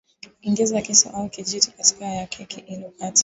[0.43, 2.85] Ingiza kisu au kijiti katikati ya keki ili